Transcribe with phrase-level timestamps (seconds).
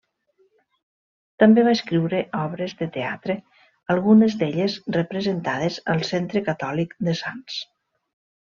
[1.43, 3.35] També va escriure obres de teatre,
[3.97, 7.61] algunes d'elles representades al Centre Catòlic de Sants.